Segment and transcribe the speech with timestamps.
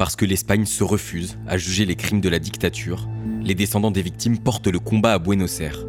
[0.00, 3.06] Parce que l'Espagne se refuse à juger les crimes de la dictature,
[3.42, 5.84] les descendants des victimes portent le combat à Buenos Aires.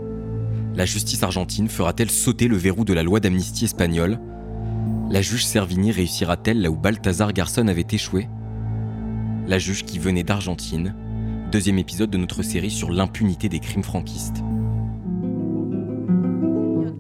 [0.76, 4.20] La justice argentine fera-t-elle sauter le verrou de la loi d'amnistie espagnole?
[5.10, 8.28] La juge Servini réussira-t-elle là où Balthazar Garçon avait échoué?
[9.48, 10.94] La juge qui venait d'Argentine,
[11.50, 14.44] deuxième épisode de notre série sur l'impunité des crimes franquistes.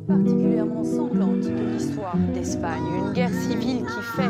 [0.07, 4.30] particulièrement sanglante de l'histoire d'Espagne, une guerre civile qui fait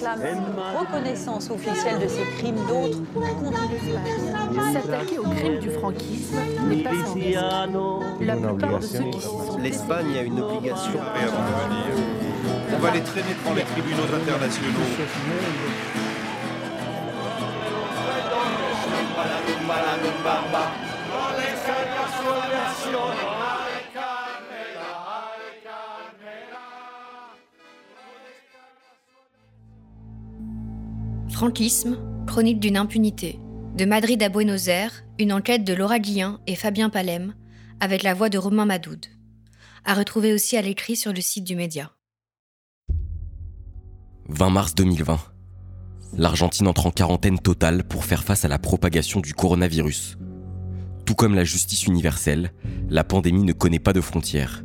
[0.00, 4.72] réclame une reconnaissance officielle de ses crimes, d'autres contre l'Espagne.
[4.72, 7.38] S'attaquer aux crimes du franquisme n'est pas sans risque.
[8.20, 11.00] La plupart de ceux qui sont L'Espagne a une obligation.
[11.16, 11.84] Et avant de venir,
[12.74, 14.78] on va les traîner devant les tribunaux internationaux.
[31.40, 31.96] Franquisme,
[32.26, 33.38] chronique d'une impunité.
[33.74, 37.34] De Madrid à Buenos Aires, une enquête de Laura Guillain et Fabien Palem,
[37.80, 39.06] avec la voix de Romain Madoud.
[39.86, 41.92] À retrouver aussi à l'écrit sur le site du média.
[44.28, 45.18] 20 mars 2020.
[46.18, 50.18] L'Argentine entre en quarantaine totale pour faire face à la propagation du coronavirus.
[51.06, 52.52] Tout comme la justice universelle,
[52.90, 54.62] la pandémie ne connaît pas de frontières.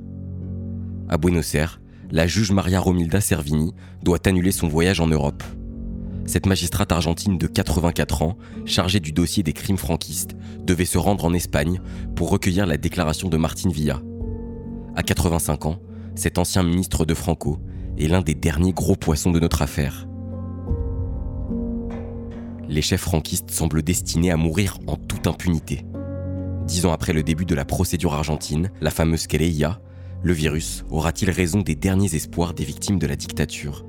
[1.07, 1.79] À Buenos Aires,
[2.11, 5.41] la juge Maria Romilda Servini doit annuler son voyage en Europe.
[6.25, 11.25] Cette magistrate argentine de 84 ans, chargée du dossier des crimes franquistes, devait se rendre
[11.25, 11.79] en Espagne
[12.15, 14.01] pour recueillir la déclaration de Martin Villa.
[14.95, 15.79] À 85 ans,
[16.15, 17.59] cet ancien ministre de Franco
[17.97, 20.07] est l'un des derniers gros poissons de notre affaire.
[22.67, 25.85] Les chefs franquistes semblent destinés à mourir en toute impunité.
[26.65, 29.79] Dix ans après le début de la procédure argentine, la fameuse querella,
[30.23, 33.85] le virus aura-t-il raison des derniers espoirs des victimes de la dictature?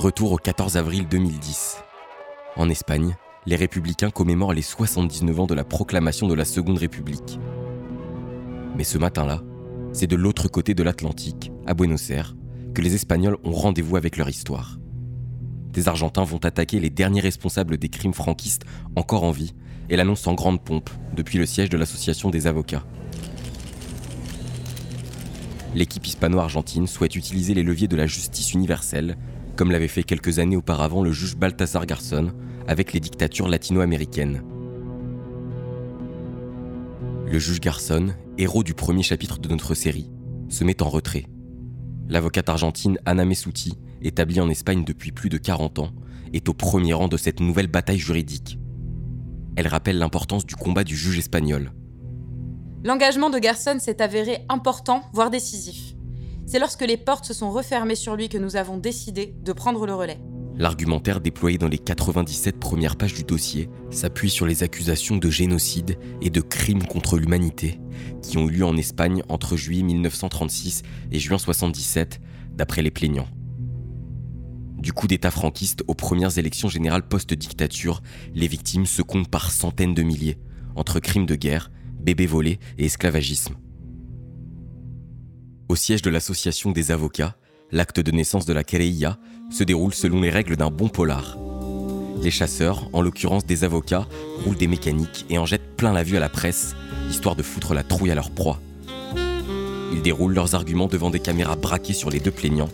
[0.00, 1.76] Retour au 14 avril 2010.
[2.56, 7.38] En Espagne, les républicains commémorent les 79 ans de la proclamation de la Seconde République.
[8.78, 9.42] Mais ce matin-là,
[9.92, 12.34] c'est de l'autre côté de l'Atlantique, à Buenos Aires,
[12.72, 14.78] que les Espagnols ont rendez-vous avec leur histoire.
[15.70, 18.64] Des Argentins vont attaquer les derniers responsables des crimes franquistes
[18.96, 19.52] encore en vie
[19.90, 22.86] et l'annoncent en grande pompe depuis le siège de l'Association des avocats.
[25.74, 29.18] L'équipe hispano-argentine souhaite utiliser les leviers de la justice universelle,
[29.60, 32.32] comme l'avait fait quelques années auparavant le juge Balthazar Garçon
[32.66, 34.42] avec les dictatures latino-américaines.
[37.26, 40.10] Le juge Garçon, héros du premier chapitre de notre série,
[40.48, 41.26] se met en retrait.
[42.08, 45.92] L'avocate argentine Ana Messuti, établie en Espagne depuis plus de 40 ans,
[46.32, 48.58] est au premier rang de cette nouvelle bataille juridique.
[49.56, 51.70] Elle rappelle l'importance du combat du juge espagnol.
[52.82, 55.96] L'engagement de Garçon s'est avéré important, voire décisif.
[56.50, 59.86] C'est lorsque les portes se sont refermées sur lui que nous avons décidé de prendre
[59.86, 60.18] le relais.
[60.56, 65.96] L'argumentaire déployé dans les 97 premières pages du dossier s'appuie sur les accusations de génocide
[66.20, 67.78] et de crimes contre l'humanité
[68.20, 72.20] qui ont eu lieu en Espagne entre juillet 1936 et juin 1977,
[72.56, 73.28] d'après les plaignants.
[74.76, 78.02] Du coup d'État franquiste aux premières élections générales post-dictature,
[78.34, 80.40] les victimes se comptent par centaines de milliers,
[80.74, 83.54] entre crimes de guerre, bébés volés et esclavagisme.
[85.70, 87.36] Au siège de l'association des avocats,
[87.70, 89.18] l'acte de naissance de la querella
[89.52, 91.38] se déroule selon les règles d'un bon polar.
[92.20, 94.08] Les chasseurs, en l'occurrence des avocats,
[94.44, 96.74] roulent des mécaniques et en jettent plein la vue à la presse,
[97.08, 98.58] histoire de foutre la trouille à leur proie.
[99.92, 102.68] Ils déroulent leurs arguments devant des caméras braquées sur les deux plaignants,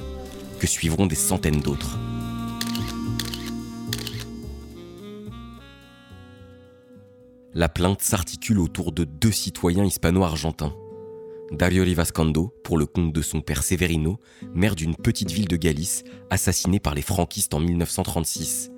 [0.58, 1.98] que suivront des centaines d'autres.
[7.52, 10.72] La plainte s'articule autour de deux citoyens hispano-argentins.
[11.52, 14.18] Dario Rivascando, pour le compte de son père Severino,
[14.54, 18.72] maire d'une petite ville de Galice, assassiné par les franquistes en 1936,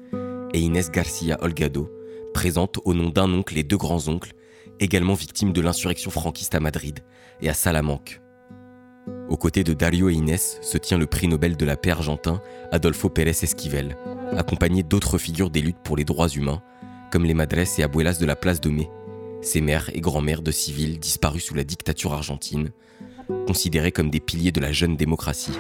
[0.53, 1.91] et Inés Garcia Holgado,
[2.35, 4.35] présente au nom d'un oncle et deux grands-oncles,
[4.81, 7.01] également victimes de l'insurrection franquiste à Madrid
[7.41, 8.21] et à Salamanque.
[9.31, 12.43] Aux côtés de Dario et Inés se tient le prix Nobel de la paix argentin
[12.71, 13.97] Adolfo Pérez Esquivel,
[14.37, 16.63] accompagné d'autres figures des luttes pour les droits humains,
[17.11, 18.91] comme les madres et abuelas de la place de Mai,
[19.49, 22.71] ces mères et grands-mères de civils disparus sous la dictature argentine,
[23.47, 25.59] considérés comme des piliers de la jeune démocratie.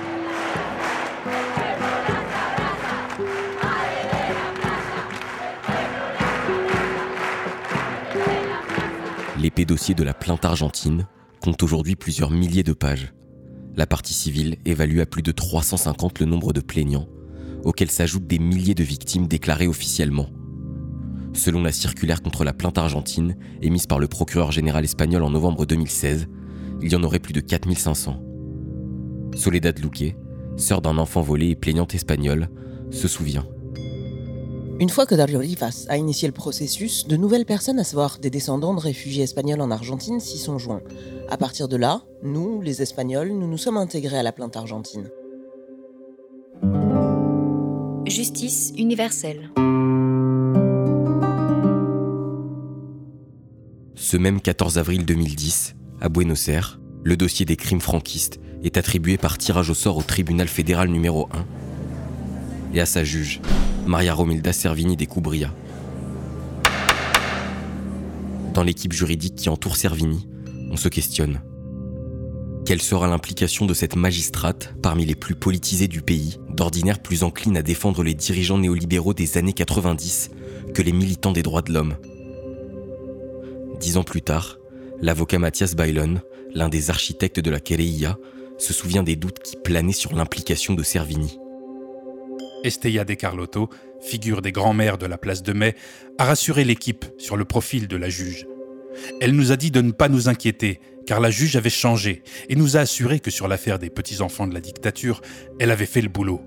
[9.40, 11.06] L'épais dossier de la plainte argentine
[11.40, 13.14] compte aujourd'hui plusieurs milliers de pages.
[13.74, 17.08] La partie civile évalue à plus de 350 le nombre de plaignants,
[17.64, 20.28] auxquels s'ajoutent des milliers de victimes déclarées officiellement.
[21.34, 25.66] Selon la circulaire contre la plainte argentine, émise par le procureur général espagnol en novembre
[25.66, 26.26] 2016,
[26.82, 28.22] il y en aurait plus de 4500.
[29.34, 30.16] Soledad Luque,
[30.56, 32.48] sœur d'un enfant volé et plaignante espagnole,
[32.90, 33.46] se souvient.
[34.80, 38.30] Une fois que Dario Rivas a initié le processus, de nouvelles personnes, à savoir des
[38.30, 40.82] descendants de réfugiés espagnols en Argentine, s'y sont joints.
[41.28, 45.10] À partir de là, nous, les Espagnols, nous nous sommes intégrés à la plainte argentine.
[48.06, 49.50] Justice universelle.
[54.10, 59.18] Ce même 14 avril 2010, à Buenos Aires, le dossier des crimes franquistes est attribué
[59.18, 61.28] par tirage au sort au tribunal fédéral numéro
[62.72, 63.42] 1 et à sa juge,
[63.86, 65.52] Maria Romilda Servini de Cubria.
[68.54, 70.26] Dans l'équipe juridique qui entoure Servini,
[70.70, 71.42] on se questionne.
[72.64, 77.58] Quelle sera l'implication de cette magistrate parmi les plus politisés du pays, d'ordinaire plus encline
[77.58, 80.30] à défendre les dirigeants néolibéraux des années 90
[80.72, 81.96] que les militants des droits de l'homme?
[83.80, 84.58] Dix ans plus tard,
[85.00, 86.20] l'avocat Mathias Bailon,
[86.52, 88.16] l'un des architectes de la Querella,
[88.58, 91.38] se souvient des doutes qui planaient sur l'implication de Servini.
[92.64, 93.70] Estella De Carlotto,
[94.00, 95.76] figure des grands-mères de la place de Mai,
[96.18, 98.46] a rassuré l'équipe sur le profil de la juge.
[99.20, 102.56] Elle nous a dit de ne pas nous inquiéter, car la juge avait changé, et
[102.56, 105.20] nous a assuré que sur l'affaire des petits-enfants de la dictature,
[105.60, 106.42] elle avait fait le boulot.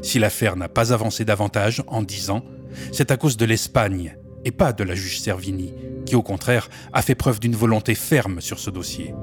[0.00, 2.44] Si l'affaire n'a pas avancé davantage en dix ans,
[2.92, 5.74] c'est à cause de l'Espagne, et pas de la juge Servini,
[6.06, 9.14] qui au contraire a fait preuve d'une volonté ferme sur ce dossier.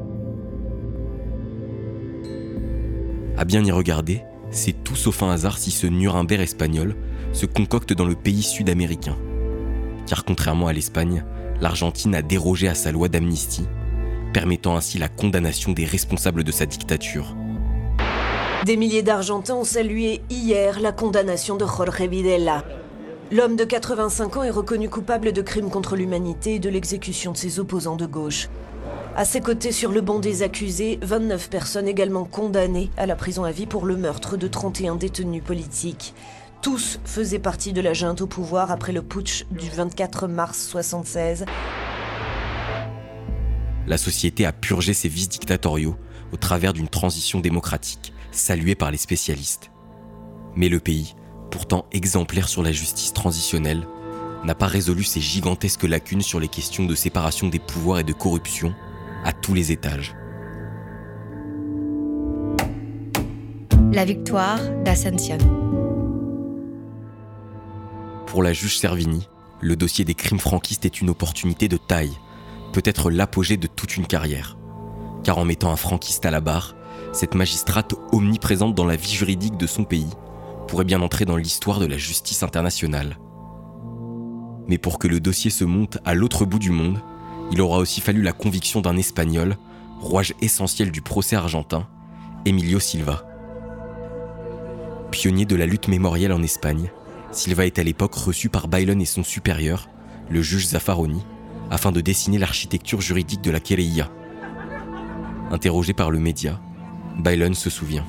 [3.37, 4.21] À bien y regarder,
[4.51, 6.95] c'est tout sauf un hasard si ce Nuremberg espagnol
[7.33, 9.17] se concocte dans le pays sud-américain.
[10.07, 11.25] Car contrairement à l'Espagne,
[11.59, 13.65] l'Argentine a dérogé à sa loi d'amnistie,
[14.33, 17.35] permettant ainsi la condamnation des responsables de sa dictature.
[18.65, 22.64] Des milliers d'Argentins ont salué hier la condamnation de Jorge Videla.
[23.31, 27.37] L'homme de 85 ans est reconnu coupable de crimes contre l'humanité et de l'exécution de
[27.37, 28.49] ses opposants de gauche.
[29.15, 33.43] À ses côtés, sur le banc des accusés, 29 personnes également condamnées à la prison
[33.43, 36.13] à vie pour le meurtre de 31 détenus politiques.
[36.61, 41.45] Tous faisaient partie de la junte au pouvoir après le putsch du 24 mars 1976.
[43.87, 45.95] La société a purgé ses vices dictatoriaux
[46.31, 49.71] au travers d'une transition démocratique, saluée par les spécialistes.
[50.55, 51.15] Mais le pays,
[51.55, 53.87] pourtant exemplaire sur la justice transitionnelle,
[54.43, 58.11] n'a pas résolu ces gigantesques lacunes sur les questions de séparation des pouvoirs et de
[58.11, 58.75] corruption
[59.23, 60.13] à tous les étages.
[63.93, 65.37] La victoire d'Ascension.
[68.25, 69.29] Pour la juge Servini,
[69.61, 72.17] le dossier des crimes franquistes est une opportunité de taille,
[72.73, 74.57] peut-être l'apogée de toute une carrière.
[75.23, 76.75] Car en mettant un franquiste à la barre,
[77.13, 80.09] cette magistrate omniprésente dans la vie juridique de son pays
[80.65, 83.17] pourrait bien entrer dans l'histoire de la justice internationale.
[84.67, 87.01] Mais pour que le dossier se monte à l'autre bout du monde,
[87.51, 89.55] il aura aussi fallu la conviction d'un Espagnol,
[89.99, 91.87] rouage essentiel du procès argentin,
[92.45, 93.23] Emilio Silva.
[95.11, 96.89] Pionnier de la lutte mémorielle en Espagne,
[97.31, 99.89] Silva est à l'époque reçu par Bailon et son supérieur,
[100.29, 101.23] le juge Zaffaroni,
[101.69, 104.09] afin de dessiner l'architecture juridique de la Querella.
[105.51, 106.59] Interrogé par le média,
[107.17, 108.05] Bailon se souvient.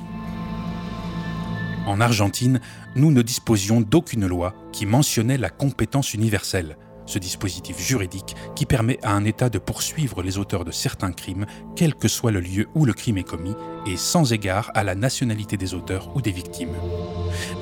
[1.87, 2.59] En Argentine,
[2.97, 8.99] nous ne disposions d'aucune loi qui mentionnait la compétence universelle, ce dispositif juridique qui permet
[9.03, 11.45] à un État de poursuivre les auteurs de certains crimes,
[11.77, 14.95] quel que soit le lieu où le crime est commis, et sans égard à la
[14.95, 16.75] nationalité des auteurs ou des victimes.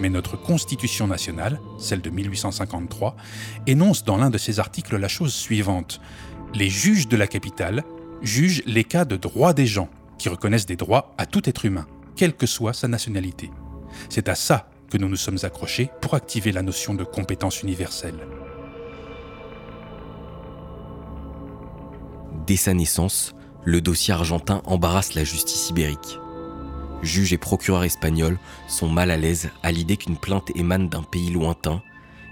[0.02, 3.16] Mais notre Constitution nationale, celle de 1853,
[3.68, 6.02] énonce dans l'un de ses articles la chose suivante.
[6.56, 7.84] Les juges de la capitale
[8.24, 11.86] jugent les cas de droit des gens, qui reconnaissent des droits à tout être humain,
[12.16, 13.52] quelle que soit sa nationalité.
[14.10, 18.28] C'est à ça que nous nous sommes accrochés pour activer la notion de compétence universelle.
[22.46, 23.34] Dès sa naissance,
[23.64, 26.20] le dossier argentin embarrasse la justice ibérique.
[27.02, 28.38] Juges et procureurs espagnols
[28.68, 31.82] sont mal à l'aise à l'idée qu'une plainte émane d'un pays lointain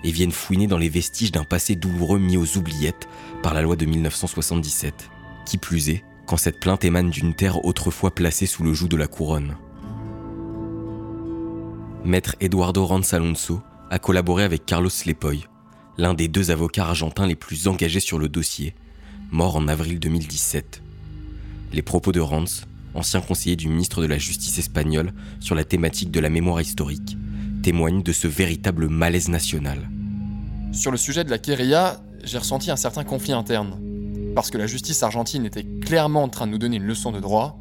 [0.04, 3.08] et viennent fouiner dans les vestiges d'un passé douloureux mis aux oubliettes
[3.42, 5.10] par la loi de 1977.
[5.46, 8.98] Qui plus est, quand cette plainte émane d'une terre autrefois placée sous le joug de
[8.98, 9.56] la couronne.
[12.06, 15.46] Maître Eduardo Ranz Alonso a collaboré avec Carlos Lepoy,
[15.98, 18.76] l'un des deux avocats argentins les plus engagés sur le dossier,
[19.32, 20.82] mort en avril 2017.
[21.72, 26.12] Les propos de Ranz, ancien conseiller du ministre de la Justice espagnol sur la thématique
[26.12, 27.18] de la mémoire historique,
[27.64, 29.90] témoignent de ce véritable malaise national.
[30.74, 33.80] Sur le sujet de la Querella, j'ai ressenti un certain conflit interne.
[34.36, 37.22] Parce que la justice argentine était clairement en train de nous donner une leçon de
[37.22, 37.60] droit,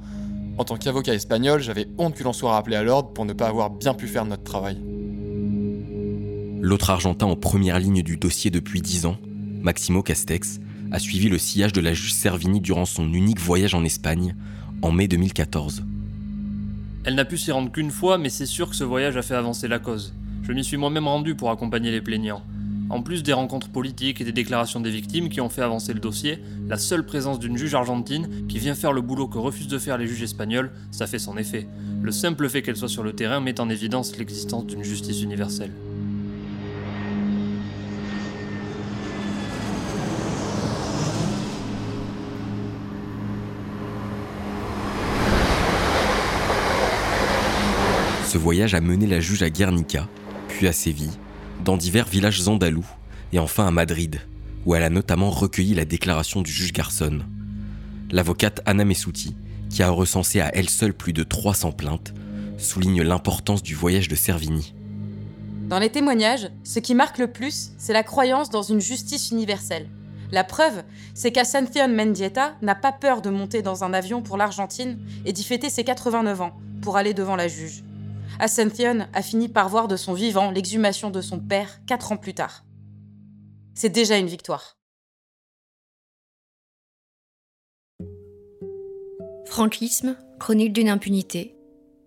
[0.58, 3.48] en tant qu'avocat espagnol, j'avais honte que l'on soit rappelé à l'ordre pour ne pas
[3.48, 4.78] avoir bien pu faire notre travail.
[6.60, 9.16] L'autre Argentin en première ligne du dossier depuis dix ans,
[9.62, 10.60] Maximo Castex,
[10.92, 14.36] a suivi le sillage de la juge Servini durant son unique voyage en Espagne,
[14.82, 15.84] en mai 2014.
[17.04, 19.34] Elle n'a pu s'y rendre qu'une fois, mais c'est sûr que ce voyage a fait
[19.34, 20.14] avancer la cause.
[20.42, 22.42] Je m'y suis moi-même rendu pour accompagner les plaignants.
[22.92, 25.98] En plus des rencontres politiques et des déclarations des victimes qui ont fait avancer le
[25.98, 29.78] dossier, la seule présence d'une juge argentine qui vient faire le boulot que refusent de
[29.78, 31.66] faire les juges espagnols, ça fait son effet.
[32.02, 35.72] Le simple fait qu'elle soit sur le terrain met en évidence l'existence d'une justice universelle.
[48.26, 50.06] Ce voyage a mené la juge à Guernica,
[50.48, 51.12] puis à Séville,
[51.64, 52.86] dans divers villages andalous,
[53.32, 54.20] et enfin à Madrid,
[54.66, 57.20] où elle a notamment recueilli la déclaration du juge Garçon.
[58.10, 59.34] L'avocate Anna Messuti,
[59.70, 62.12] qui a recensé à elle seule plus de 300 plaintes,
[62.58, 64.74] souligne l'importance du voyage de Servini.
[65.68, 69.88] Dans les témoignages, ce qui marque le plus, c'est la croyance dans une justice universelle.
[70.30, 70.82] La preuve,
[71.14, 75.44] c'est qu'Ascension Mendieta n'a pas peur de monter dans un avion pour l'Argentine et d'y
[75.44, 77.82] fêter ses 89 ans pour aller devant la juge.
[78.42, 82.34] Ascension a fini par voir de son vivant l'exhumation de son père quatre ans plus
[82.34, 82.64] tard.
[83.72, 84.76] C'est déjà une victoire.
[89.46, 91.54] Franquisme, chronique d'une impunité.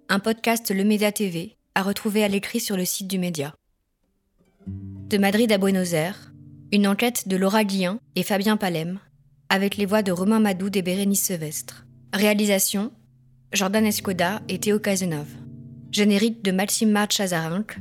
[0.10, 3.56] Un podcast Le Média TV à retrouver à l'écrit sur le site du média.
[4.68, 6.34] De Madrid à Buenos Aires,
[6.74, 9.00] une enquête de Laura Guillain et Fabien Palem,
[9.48, 11.86] avec les voix de Romain Madoud et Bérénice Sevestre.
[12.12, 12.92] Réalisation
[13.54, 15.45] Jordan Escoda et Théo Cazenove.
[15.96, 17.78] Générique de Maxime March Chazarinck.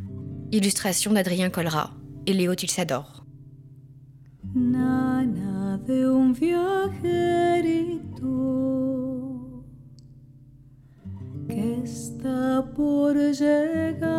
[0.52, 1.90] Illustration d'Adrien Colra
[2.26, 3.26] et Léo Tilsador.
[4.54, 6.94] Nana de un viajerito
[11.49, 14.12] que está por llegar.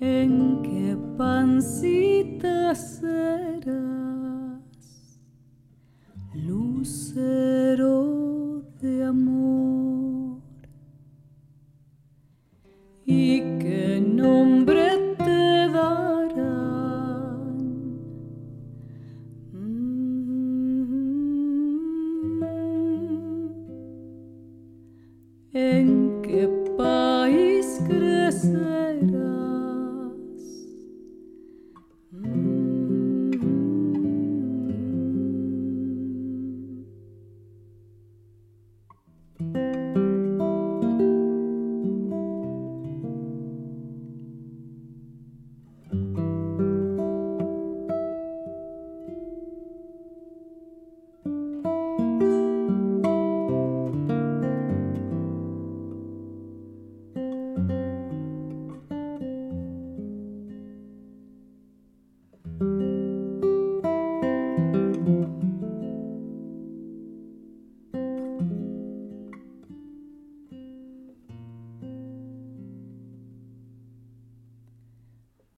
[0.00, 3.77] ¿En qué pancita será?
[26.22, 28.87] que país crescer.